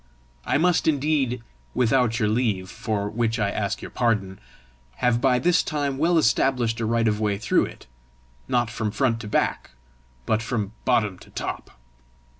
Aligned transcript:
I 0.47 0.57
must 0.57 0.87
indeed 0.87 1.43
without 1.75 2.17
your 2.19 2.27
leave, 2.27 2.71
for 2.71 3.07
which 3.07 3.37
I 3.37 3.51
ask 3.51 3.83
your 3.83 3.91
pardon 3.91 4.39
have 4.95 5.21
by 5.21 5.37
this 5.37 5.61
time 5.61 5.99
well 5.99 6.17
established 6.17 6.79
a 6.79 6.87
right 6.87 7.07
of 7.07 7.19
way 7.19 7.37
through 7.37 7.65
it 7.65 7.85
not 8.47 8.71
from 8.71 8.89
front 8.89 9.19
to 9.19 9.27
back, 9.27 9.69
but 10.25 10.41
from 10.41 10.71
bottom 10.85 11.19
to 11.19 11.29
top!" 11.29 11.79